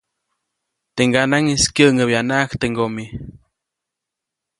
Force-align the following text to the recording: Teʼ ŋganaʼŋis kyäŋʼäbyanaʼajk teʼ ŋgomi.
Teʼ 0.95 1.05
ŋganaʼŋis 1.09 1.63
kyäŋʼäbyanaʼajk 1.75 2.51
teʼ 2.59 2.69
ŋgomi. 2.71 3.05